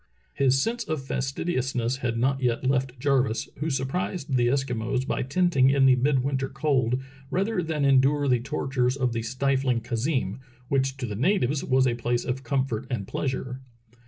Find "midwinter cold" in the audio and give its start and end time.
5.95-6.99